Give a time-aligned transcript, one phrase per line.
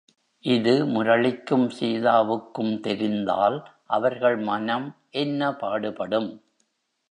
[0.43, 3.57] இது முரளிக்கும் சீதாவுக்கும் தெரிந்தால்,
[3.87, 4.87] அவர்கள் மனம்
[5.15, 6.31] என்ன பாடுபடும்!